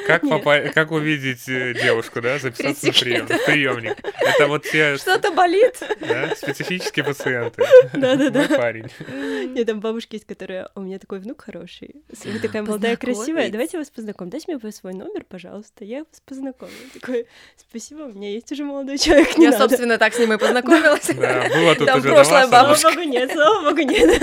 [0.07, 3.97] Как, увидеть э, девушку, да, записаться на прием, приемник?
[4.21, 5.75] Это вот те Что-то болит.
[6.01, 7.65] да, специфические пациенты.
[7.93, 8.39] Да-да-да.
[8.49, 8.87] Мой парень.
[9.55, 10.63] Нет, там бабушки есть, которые...
[10.75, 11.96] «А У меня такой внук хороший.
[12.25, 13.51] Вы такая молодая, красивая.
[13.51, 14.31] Давайте я вас познакомлю.
[14.31, 15.85] Дайте мне свой номер, пожалуйста.
[15.85, 16.75] Я вас познакомлю.
[16.95, 19.37] Такой, спасибо, у меня есть уже молодой человек.
[19.39, 19.65] Не Я, надо».
[19.65, 21.07] собственно, так с ним и познакомилась.
[21.07, 22.91] Да, было тут Там прошлая вас, Слава бабушка.
[22.91, 24.23] богу, нет, слава богу, нет.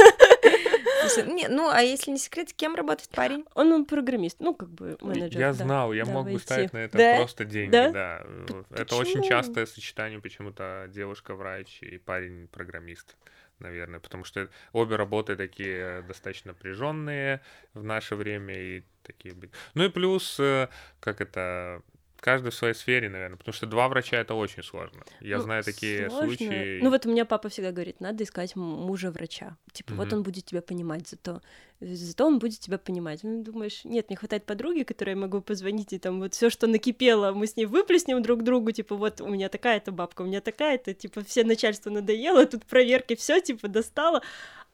[1.27, 3.45] Не, ну, а если не секрет, кем работает парень?
[3.55, 5.39] Он ну, программист, ну, как бы менеджер.
[5.39, 5.63] Я да.
[5.65, 7.15] знал, я да, мог бы ставить на это Да?
[7.17, 7.89] просто деньги, Да?
[7.91, 8.21] да.
[8.47, 9.29] П- Это очень почему?
[9.29, 13.17] частое сочетание почему-то девушка-врач и парень-программист,
[13.63, 17.41] наверное, потому что обе работы такие достаточно напряженные
[17.73, 19.35] в наше время и такие...
[19.73, 21.81] Ну и плюс, э, как это,
[22.23, 25.03] каждый в своей сфере, наверное, потому что два врача это очень сложно.
[25.19, 26.27] Я Ну, знаю такие сложно.
[26.37, 26.79] случаи.
[26.81, 29.57] Ну вот у меня папа всегда говорит, надо искать мужа врача.
[29.73, 30.17] Типа вот Мгм.
[30.17, 31.41] он будет тебя понимать, зато
[31.81, 33.19] зато он будет тебя понимать.
[33.23, 36.67] Ну думаешь, нет, не хватает подруги, которой я могу позвонить и там вот все, что
[36.67, 40.39] накипело, мы с ней выплеснем друг другу, типа вот у меня такая-то бабка, у меня
[40.39, 44.21] такая-то, типа все начальство надоело, тут проверки, все типа достало.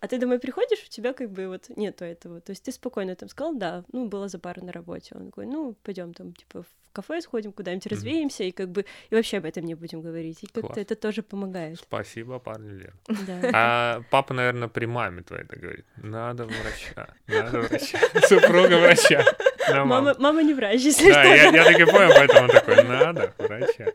[0.02, 2.40] А ты домой приходишь, у тебя как бы вот нету этого.
[2.40, 5.14] То есть ты спокойно там сказал, да, ну, была за пару на работе.
[5.16, 7.96] Он такой, ну, пойдем там, типа, в кафе сходим, куда-нибудь Мгм.
[7.96, 10.44] развеемся, и как бы, и вообще об этом не будем говорить.
[10.44, 11.80] И как-то это тоже помогает.
[11.80, 12.94] Спасибо, парню Лер.
[13.28, 13.40] Да.
[13.54, 15.86] А папа, наверное, при маме твоей это говорит.
[15.98, 18.00] Надо врача, надо врача.
[18.28, 19.24] Супруга врача.
[19.70, 20.16] Да, Мама, мама.
[20.20, 21.34] мама не врач, если Да, что.
[21.36, 23.86] я, я так и понял, поэтому он такой, надо врача.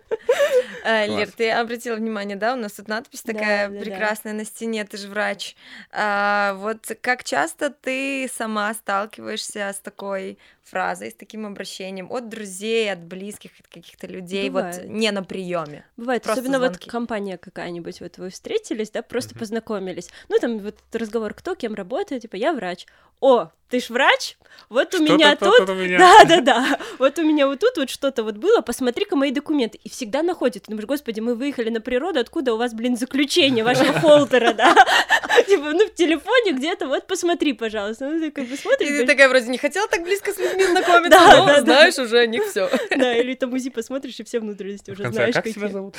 [0.87, 1.19] А, Класс.
[1.19, 4.85] Лер, ты обратила внимание, да, у нас тут надпись Да, такая да, прекрасная на стене,
[4.85, 5.57] ты же врач.
[5.91, 12.91] А, вот как часто ты сама сталкиваешься с такой фразой, с таким обращением от друзей,
[12.93, 14.77] от близких, от каких-то людей, Бывает.
[14.77, 15.85] вот не на приеме.
[15.97, 20.11] Бывает, Просто особенно вот компания какая-нибудь, вот вы встретились, да, просто познакомились.
[20.29, 22.87] Ну, там вот разговор, кто кем работает, типа, я врач.
[23.25, 24.37] О, ты ж врач?
[24.69, 25.71] Вот у Что-то меня тут тут...
[25.71, 25.99] у меня.
[25.99, 26.79] Да, да, да.
[26.99, 29.81] Вот у меня вот тут вот что-то вот было, посмотри-ка мои документы.
[29.83, 30.65] И всегда находят.
[30.65, 34.75] Ты думаешь, господи, мы выехали на природу, откуда у вас, блин, заключение вашего холдера, да?
[35.49, 38.11] Типа, ну, в телефоне где-то, вот посмотри, пожалуйста.
[38.11, 40.37] Ну, ты как бы И смотришь, ты говоришь, такая вроде не хотела так близко с
[40.37, 42.69] людьми знакомиться, но знаешь уже о них все.
[42.91, 45.55] да, или там УЗИ посмотришь, и все внутренности уже а знаешь, как какие.
[45.55, 45.97] тебя зовут?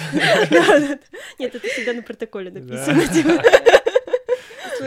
[1.40, 3.02] Нет, это всегда на протоколе написано.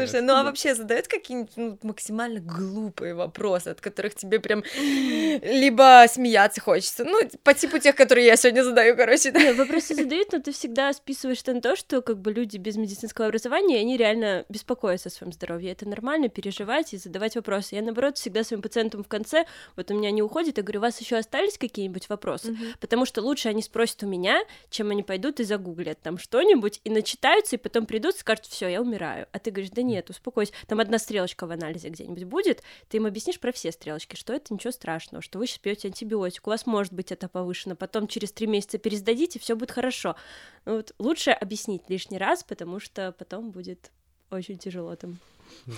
[0.07, 6.05] Слушай, ну а вообще задают какие-нибудь ну, максимально глупые вопросы, от которых тебе прям либо
[6.09, 9.41] смеяться хочется, ну, по типу тех, которые я сегодня задаю, короче, да.
[9.41, 12.77] Нет, вопросы задают, но ты всегда списываешь это на то, что как бы люди без
[12.77, 15.73] медицинского образования, они реально беспокоятся о своем здоровье.
[15.73, 17.75] Это нормально переживать и задавать вопросы.
[17.75, 20.83] Я, наоборот, всегда своим пациентам в конце, вот у меня не уходит, я говорю, у
[20.83, 22.57] вас еще остались какие-нибудь вопросы?
[22.81, 26.91] Потому что лучше они спросят у меня, чем они пойдут и загуглят там что-нибудь, и
[26.91, 29.27] начитаются, и потом придут и скажут, все, я умираю.
[29.33, 30.53] А ты говоришь, да нет, успокойся.
[30.67, 34.53] Там одна стрелочка в анализе где-нибудь будет, ты им объяснишь про все стрелочки, что это
[34.53, 38.33] ничего страшного, что вы сейчас пьете антибиотик, у вас может быть это повышено, потом через
[38.33, 40.17] три месяца пересдадите, все будет хорошо.
[40.65, 43.91] Ну, вот лучше объяснить лишний раз, потому что потом будет
[44.31, 45.19] очень тяжело там.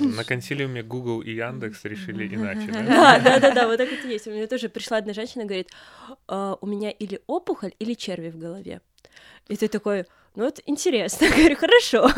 [0.00, 3.38] На консилиуме Google и Яндекс решили иначе, да?
[3.38, 4.26] Да, да, вот так это есть.
[4.26, 5.70] У меня тоже пришла одна женщина, говорит,
[6.26, 8.80] «А, у меня или опухоль, или черви в голове.
[9.48, 12.08] И ты такой, ну вот интересно, говорю, хорошо,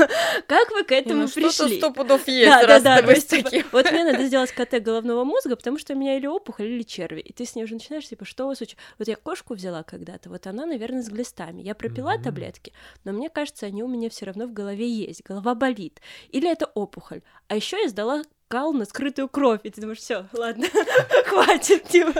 [0.46, 1.50] как вы к этому ну, пришли?
[1.50, 4.52] Что-то сто пудов есть, да, раз да, да, то есть, типа, вот мне надо сделать
[4.52, 7.64] КТ головного мозга, потому что у меня или опухоль, или черви, и ты с ней
[7.64, 8.84] уже начинаешь, типа, что у вас случилось?
[8.98, 12.22] Вот я кошку взяла когда-то, вот она, наверное, с глистами, я пропила Мгм.
[12.22, 12.72] таблетки,
[13.04, 16.66] но мне кажется, они у меня все равно в голове есть, голова болит, или это
[16.66, 18.22] опухоль, а еще я сдала
[18.52, 20.66] кал на скрытую кровь, и ты думаешь, все, ладно,
[21.24, 22.12] хватит, типа.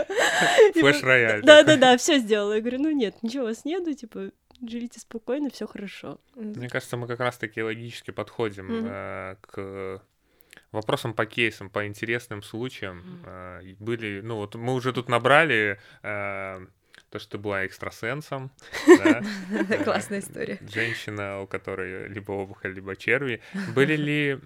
[0.73, 1.43] Типа, Флэш-рояль.
[1.43, 2.53] Да, да, да, все сделала.
[2.53, 4.31] Я говорю, ну нет, ничего у вас нету, типа,
[4.69, 6.19] живите спокойно, все хорошо.
[6.35, 8.87] Мне кажется, мы как раз-таки логически подходим Мгм.
[8.89, 10.01] э, к
[10.71, 13.21] вопросам по кейсам, по интересным случаям.
[13.25, 16.65] Э, и были, ну вот мы уже тут набрали э,
[17.09, 18.51] то, что ты была экстрасенсом,
[18.87, 20.59] э, Классная история.
[20.61, 23.41] женщина, у которой либо опухоль, либо черви.
[23.75, 24.39] Были ли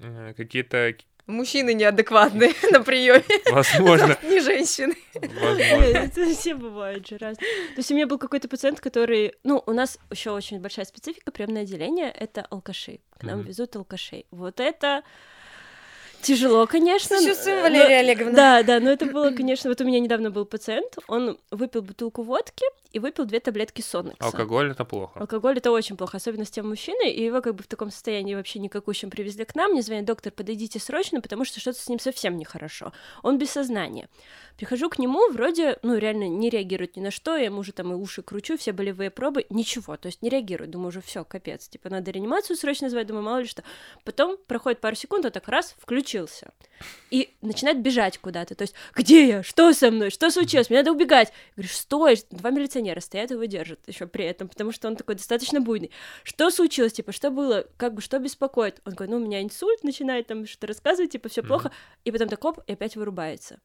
[0.00, 0.94] э, какие-то,
[1.26, 4.94] Мужчины неадекватные на приеме, возможно, не женщины.
[5.14, 7.38] возможно, Это все бывает же раз.
[7.38, 9.34] То есть у меня был какой-то пациент, который...
[9.42, 13.00] Ну, у нас еще очень большая специфика приемное отделение— это алкаши.
[13.18, 14.26] К нам везут алкашей.
[14.30, 15.02] Вот это
[16.24, 17.18] тяжело, конечно.
[17.18, 18.32] Сочувствуем, но- Валерия Олеговна.
[18.34, 19.70] Да, да, но это было, конечно...
[19.70, 24.24] Вот у меня недавно был пациент, он выпил бутылку водки и выпил две таблетки Сонекса.
[24.24, 25.18] алкоголь это плохо.
[25.18, 28.34] Алкоголь это очень плохо, особенно с тем мужчиной, и его как бы в таком состоянии
[28.34, 29.72] вообще никакущем привезли к нам.
[29.72, 32.92] Мне звонит доктор, подойдите срочно, потому что что-то с ним совсем нехорошо.
[33.22, 34.08] Он без сознания.
[34.56, 37.92] Прихожу к нему, вроде, ну, реально не реагирует ни на что, я ему уже там
[37.92, 40.70] и уши кручу, все болевые пробы, ничего, то есть не реагирует.
[40.70, 43.64] Думаю, уже все, капец, типа, надо реанимацию срочно звать, думаю, мало ли что.
[44.04, 45.74] Потом проходит пару секунд, он так раз
[46.14, 46.52] включился
[47.10, 48.54] и начинает бежать куда-то.
[48.54, 49.42] То есть, где я?
[49.42, 50.10] Что со мной?
[50.10, 50.70] Что случилось?
[50.70, 51.28] Мне надо убегать.
[51.56, 54.96] Я говорю, стой, два милиционера стоят и его держат еще при этом, потому что он
[54.96, 55.90] такой достаточно буйный.
[56.22, 56.92] Что случилось?
[56.92, 57.66] Типа, что было?
[57.76, 58.80] Как бы, что беспокоит?
[58.84, 61.70] Он такой, ну, у меня инсульт, начинает там что-то рассказывать, типа, все плохо.
[62.04, 63.60] И потом так, оп, и опять вырубается.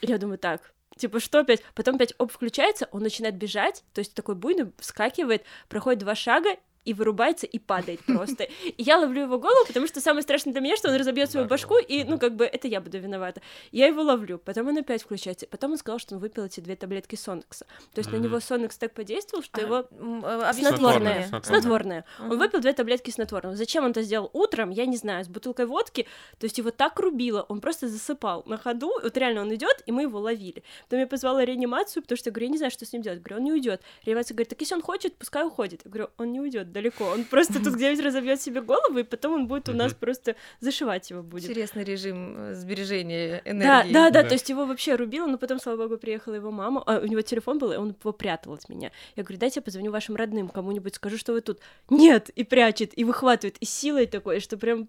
[0.00, 1.60] Я думаю, так, Типа, что опять?
[1.74, 6.50] Потом опять оп, включается, он начинает бежать, то есть такой буйный, вскакивает, проходит два шага
[6.84, 8.44] и вырубается и падает просто.
[8.44, 11.46] И я ловлю его голову, потому что самое страшное для меня, что он разобьет свою
[11.46, 13.40] башку, и, ну, как бы, это я буду виновата.
[13.72, 15.46] Я его ловлю, потом он опять включается.
[15.46, 17.66] Потом он сказал, что он выпил эти две таблетки Сонекса.
[17.92, 21.28] То есть на него Сонекс так подействовал, что А, его э, снотворное.
[21.42, 22.04] Снотворное.
[22.20, 23.56] Он выпил две таблетки снотворного.
[23.56, 26.06] Зачем он это сделал утром, я не знаю, с бутылкой водки.
[26.38, 28.92] То есть его так рубило, он просто засыпал на ходу.
[29.02, 30.62] Вот реально он идет, и мы его ловили.
[30.84, 33.20] Потом я позвала реанимацию, потому что я говорю, я не знаю, что с ним делать.
[33.20, 33.82] Говорю, он не уйдет.
[34.04, 35.82] Реанимация говорит, так если он хочет, пускай уходит.
[35.84, 37.04] Я говорю, он не уйдет далеко.
[37.06, 41.08] Он просто тут где-нибудь разобьет себе голову, и потом он будет у нас просто зашивать
[41.08, 41.44] его будет.
[41.48, 43.92] Интересный режим э, сбережения Да, энергии.
[43.92, 44.28] да, да, Да.
[44.28, 47.22] то есть его вообще рубило, но потом, слава богу, приехала его мама, а, у него
[47.22, 48.90] телефон был, и он его прятал от меня.
[49.16, 51.60] Я говорю, дайте я позвоню вашим родным, кому-нибудь скажу, что вы тут.
[51.88, 54.88] Нет, и прячет, и выхватывает, и силой такой, что прям...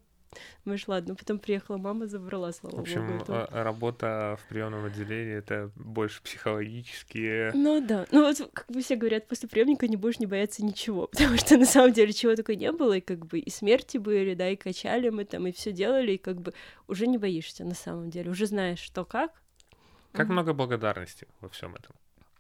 [0.65, 3.21] Думаешь, ладно, потом приехала мама, забрала, слава В общем, богу.
[3.23, 3.49] это.
[3.51, 7.51] э, работа в приемном отделении это больше психологические.
[7.53, 11.07] Ну да, ну вот как бы все говорят, после приемника не будешь не бояться ничего,
[11.11, 14.33] потому что на самом деле чего такое не было, и как бы и смерти были,
[14.33, 16.53] да, и качали мы там, и все делали, и как бы
[16.87, 19.31] уже не боишься на самом деле, уже знаешь, что как,
[20.11, 20.33] Как Мгм.
[20.33, 21.95] много благодарности во всем этом.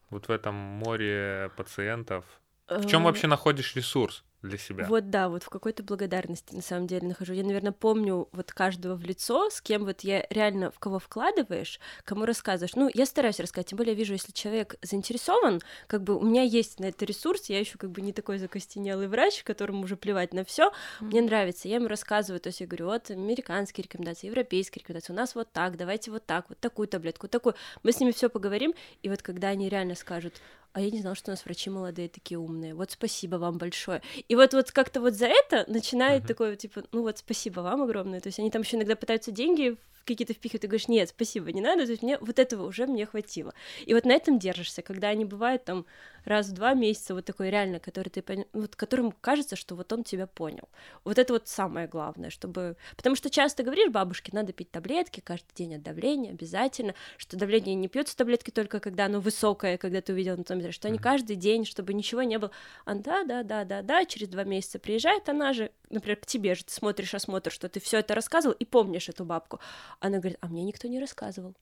[0.09, 2.25] Вот в этом море пациентов.
[2.67, 4.85] В чем Э, вообще находишь ресурс для себя?
[4.87, 7.33] Вот да, вот в какой-то благодарности на самом деле нахожу.
[7.33, 11.79] Я, наверное, помню вот каждого в лицо, с кем вот я реально в кого вкладываешь,
[12.03, 12.75] кому рассказываешь.
[12.75, 16.43] Ну, я стараюсь рассказать, тем более я вижу, если человек заинтересован, как бы у меня
[16.43, 20.33] есть на это ресурс, я еще как бы не такой закостенелый врач, которому уже плевать
[20.33, 20.71] на все.
[20.99, 25.15] Мне нравится, я ему рассказываю, то есть я говорю, вот американские рекомендации, европейские рекомендации, у
[25.15, 27.55] нас вот так, давайте вот так, вот такую таблетку, такую.
[27.83, 30.33] Мы с ними все поговорим, и вот когда они реально скажут,
[30.75, 32.75] а я не знала, что у нас врачи молодые такие умные.
[32.75, 34.01] Вот спасибо вам большое.
[34.27, 36.27] И вот вот как-то вот за это начинает Мгм.
[36.27, 38.19] такое, типа, ну вот спасибо вам огромное.
[38.19, 41.61] То есть они там еще иногда пытаются деньги какие-то впихивать, ты говоришь, нет, спасибо, не
[41.61, 43.53] надо, то есть мне вот этого уже мне хватило.
[43.85, 45.85] И вот на этом держишься, когда они бывают там
[46.25, 49.91] раз в два месяца, вот такой реально, который ты, пон- вот которому кажется, что вот
[49.93, 50.67] он тебя понял.
[51.03, 52.75] Вот это вот самое главное, чтобы...
[52.97, 57.75] Потому что часто говоришь бабушке, надо пить таблетки каждый день от давления, обязательно, что давление
[57.75, 61.35] не пьется таблетки только когда оно высокое, когда ты увидел на томометре, что они каждый
[61.35, 62.51] день, чтобы ничего не было.
[62.85, 66.55] А да, да, да, да, да, через два месяца приезжает она же, например, к тебе
[66.55, 69.59] же, ты смотришь осмотр, что ты все это рассказывал и помнишь эту бабку.
[69.99, 71.55] Она говорит, а мне никто не рассказывал.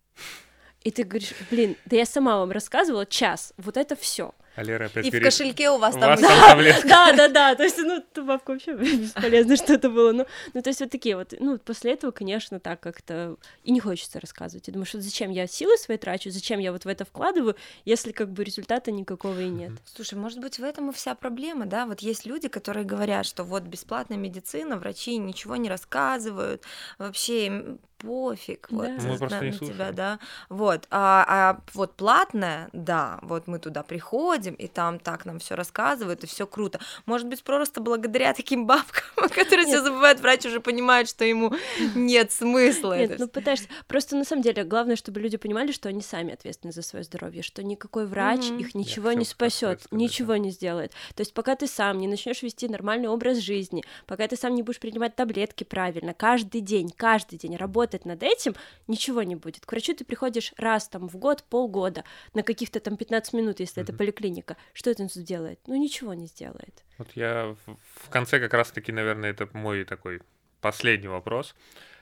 [0.83, 4.33] И ты говоришь, блин, да я сама вам рассказывала час, вот это все.
[4.55, 6.09] А Лера опять И в говорит, кошельке у вас «У там...
[6.11, 6.87] вас там таблетка».
[6.87, 10.79] Да, да, да, то есть, ну, бабка вообще бесполезно что-то было, ну, ну, то есть
[10.79, 14.85] вот такие вот, ну, после этого, конечно, так как-то и не хочется рассказывать, я думаю,
[14.85, 18.43] что зачем я силы свои трачу, зачем я вот в это вкладываю, если как бы
[18.43, 19.71] результата никакого и нет.
[19.85, 21.87] Слушай, может быть, в этом и вся проблема, да?
[21.87, 26.61] Вот есть люди, которые говорят, что вот бесплатная медицина, врачи ничего не рассказывают,
[26.99, 28.91] вообще пофиг, вот, Да.
[29.03, 30.19] Мы на- на тебя, да.
[30.49, 35.55] Вот, а, а вот платная, да, вот мы туда приходим, и там так нам все
[35.55, 36.79] рассказывают, и все круто.
[37.05, 41.53] Может быть, просто благодаря таким бабкам, которые все забывают, врач уже понимает, что ему
[41.95, 42.97] нет смысла.
[42.97, 43.67] Нет, ну пытаешься.
[43.87, 47.41] Просто на самом деле главное, чтобы люди понимали, что они сами ответственны за свое здоровье,
[47.43, 50.91] что никакой врач их ничего не спасет, ничего не сделает.
[51.15, 54.63] То есть пока ты сам не начнешь вести нормальный образ жизни, пока ты сам не
[54.63, 58.55] будешь принимать таблетки правильно, каждый день, каждый день работать над этим,
[58.87, 59.65] ничего не будет.
[59.65, 62.03] К врачу ты приходишь раз там в год, полгода,
[62.33, 63.99] на каких-то там 15 минут, если это Мгм.
[63.99, 64.57] поликлиника.
[64.73, 65.59] Что это сделает?
[65.67, 66.83] Ну ничего не сделает.
[66.97, 70.21] Вот я в- конце как раз-таки, наверное, это мой такой
[70.61, 71.55] последний вопрос.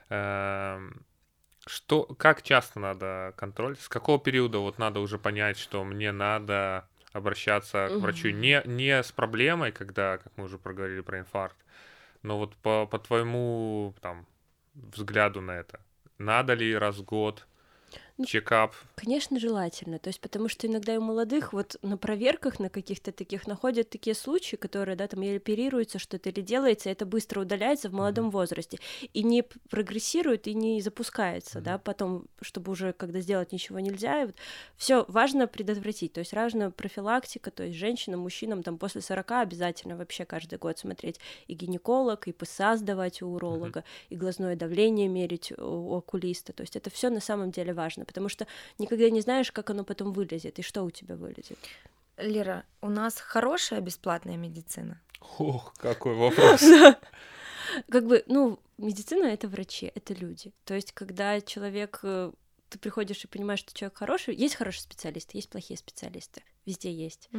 [0.10, 1.06] Эм,
[1.68, 3.78] Что, как часто надо контроль?
[3.78, 9.04] С какого периода вот надо уже понять, что мне надо обращаться к врачу не, не
[9.04, 11.58] с проблемой, когда, как мы уже проговорили про инфаркт,
[12.24, 14.26] но вот по, по твоему там
[14.74, 15.80] взгляду на это.
[16.18, 17.48] Надо ли раз в год
[18.22, 18.76] Ну, чекап?
[18.96, 19.98] Конечно, желательно.
[19.98, 23.90] То есть, потому что иногда и у молодых вот на проверках, на каких-то таких находят
[23.90, 28.30] такие случаи, которые, да, там или оперируется что-то, или делается, это быстро удаляется в молодом
[28.30, 28.78] возрасте.
[29.14, 34.26] И не прогрессирует, и не запускается, да, потом, чтобы уже, когда сделать ничего нельзя.
[34.28, 34.36] Вот.
[34.78, 36.14] Все важно предотвратить.
[36.14, 40.78] То есть, важна профилактика, то есть женщинам, мужчинам там после 40 обязательно вообще каждый год
[40.78, 46.54] смотреть и гинеколог, и ПСА сдавать у уролога, и глазное давление мерить у окулиста.
[46.54, 48.46] То есть это все на самом деле важно, потому что
[48.78, 51.58] никогда не знаешь, как оно потом вылезет и что у тебя вылезет.
[52.18, 55.00] Лера, у нас хорошая бесплатная медицина.
[55.38, 56.62] Ох, какой вопрос.
[57.90, 60.52] Как бы, ну, медицина это врачи, это люди.
[60.66, 62.32] То есть, когда человек э,
[62.70, 67.30] ты приходишь и понимаешь, что человек хороший, есть хорошие специалисты, есть плохие специалисты, везде есть.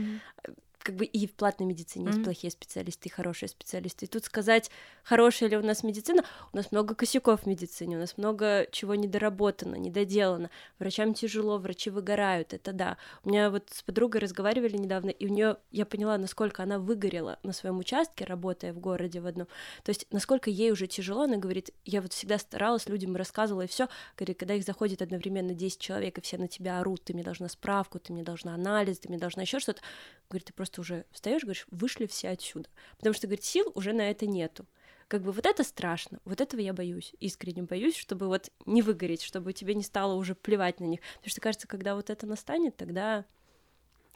[0.82, 2.24] Как бы и в платной медицине есть Мгм.
[2.24, 4.06] плохие специалисты и хорошие специалисты.
[4.06, 4.70] И тут сказать,
[5.04, 8.94] хорошая ли у нас медицина, у нас много косяков в медицине, у нас много чего
[8.96, 10.50] недоработано, недоделано.
[10.78, 12.96] Врачам тяжело, врачи выгорают, это да.
[13.24, 17.38] У меня вот с подругой разговаривали недавно, и у нее я поняла, насколько она выгорела
[17.44, 19.46] на своем участке, работая в городе в одном.
[19.84, 23.66] То есть, насколько ей уже тяжело, она говорит, я вот всегда старалась, людям рассказывала, и
[23.68, 23.88] все.
[24.16, 27.48] Говорит, когда их заходит одновременно 10 человек, и все на тебя орут, ты мне должна
[27.48, 29.80] справку, ты мне должна анализ, ты мне должна еще что-то.
[30.30, 32.68] Говорит, ты просто уже встаешь, говоришь, вышли все отсюда.
[32.96, 34.66] Потому что, говорит, сил уже на это нету.
[35.08, 39.22] Как бы вот это страшно, вот этого я боюсь, искренне боюсь, чтобы вот не выгореть,
[39.22, 41.00] чтобы тебе не стало уже плевать на них.
[41.16, 43.26] Потому что, кажется, когда вот это настанет, тогда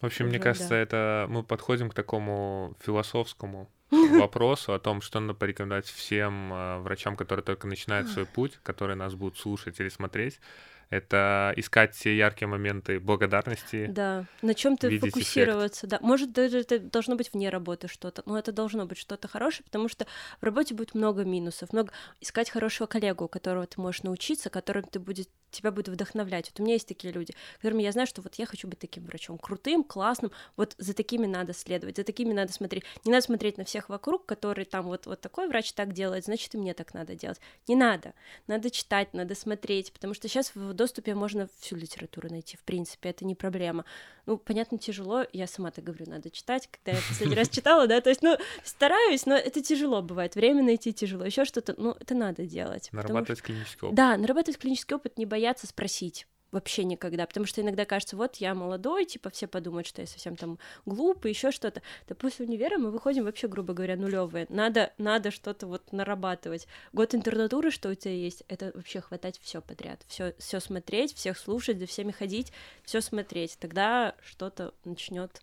[0.01, 0.79] В общем, мне кажется, да.
[0.79, 7.17] это мы подходим к такому философскому вопросу о том, что надо порекомендовать всем э, врачам,
[7.17, 10.41] которые только начинают свой путь, которые нас будут слушать или смотреть.
[10.89, 13.87] Это искать все яркие моменты благодарности.
[13.89, 15.99] Да, на чем ты фокусироваться, да.
[16.01, 19.89] Может, даже это должно быть вне работы что-то, но это должно быть что-то хорошее, потому
[19.89, 20.07] что
[20.41, 24.85] в работе будет много минусов, много искать хорошего коллегу, у которого ты можешь научиться, который
[24.85, 26.51] ты будет, тебя будет вдохновлять.
[26.51, 29.05] Вот у меня есть такие люди, которыми я знаю, что вот я хочу быть таким
[29.05, 32.85] врачом, крутым, классным, вот за такими надо следовать, за такими надо смотреть.
[33.05, 36.55] Не надо смотреть на всех вокруг, которые там вот, вот такой врач так делает, значит,
[36.55, 37.41] и мне так надо делать.
[37.69, 38.15] Не надо.
[38.47, 43.11] Надо читать, надо смотреть, потому что сейчас в доступе можно всю литературу найти, в принципе,
[43.11, 43.85] это не проблема.
[44.27, 48.01] Ну, понятно, тяжело, я сама так говорю, надо читать, когда я последний раз читала, да,
[48.01, 52.15] то есть, ну, стараюсь, но это тяжело бывает, время найти тяжело, еще что-то, ну, это
[52.15, 52.89] надо делать.
[52.93, 53.97] Нарабатывать клинический опыт.
[53.97, 58.55] да, нарабатывать клинический опыт, не бояться спросить вообще никогда, потому что иногда кажется, вот я
[58.55, 61.83] молодой, типа все подумают, что я совсем там глупый, еще что-то.
[62.09, 64.47] Да после универа мы выходим вообще, грубо говоря, нулевые.
[64.49, 66.67] Надо, надо что-то вот нарабатывать.
[66.95, 71.37] Год интернатуры, что у тебя есть, это вообще хватать все подряд, все, все смотреть, всех
[71.37, 72.51] слушать, за всеми ходить,
[72.83, 73.59] все смотреть.
[73.61, 75.43] Тогда что-то начнет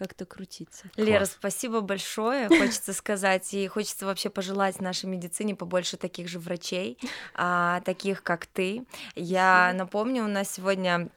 [0.00, 0.86] как-то крутиться.
[0.96, 1.32] Лера, Класс.
[1.38, 6.98] спасибо большое, хочется сказать, и хочется вообще пожелать нашей медицине побольше таких же врачей,
[7.34, 8.86] а, таких как ты.
[9.14, 11.10] Я напомню, у нас сегодня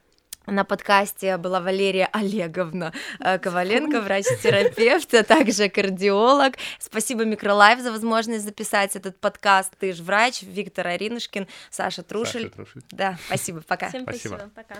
[0.44, 6.56] на подкасте была Валерия Олеговна э, Коваленко, врач-терапевт, а также кардиолог.
[6.78, 9.72] Спасибо Микролайф за возможность записать этот подкаст.
[9.78, 12.42] Ты ж врач, Виктор Аринушкин, Саша Трушель.
[12.42, 12.82] Саша Трушель.
[12.90, 13.88] Да, спасибо, пока.
[13.88, 14.34] Всем Спасибо.
[14.34, 14.50] спасибо.
[14.54, 14.76] Пока.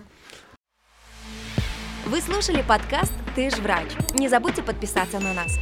[2.14, 3.88] Вы слушали подкаст «Ты ж врач».
[4.14, 5.58] Не забудьте подписаться на нас.